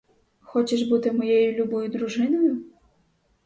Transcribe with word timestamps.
Хочеш 0.41 0.83
бути 0.83 1.11
моєю 1.11 1.53
любою 1.53 1.89
дружиною? 1.89 2.63